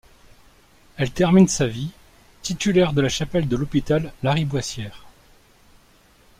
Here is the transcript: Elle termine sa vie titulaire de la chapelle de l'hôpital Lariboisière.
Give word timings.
Elle 0.97 1.11
termine 1.11 1.47
sa 1.47 1.67
vie 1.67 1.91
titulaire 2.41 2.93
de 2.93 3.01
la 3.01 3.07
chapelle 3.09 3.47
de 3.47 3.55
l'hôpital 3.55 4.11
Lariboisière. 4.23 5.05